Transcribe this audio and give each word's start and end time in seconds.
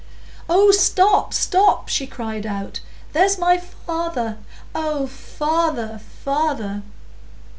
"Oh, 0.49 0.71
stop, 0.71 1.31
stop!" 1.31 1.87
she 1.87 2.07
cried 2.07 2.47
out. 2.47 2.79
"There's 3.13 3.37
my 3.37 3.59
father! 3.59 4.39
Oh, 4.73 5.05
father, 5.05 6.01
father!" 6.25 6.81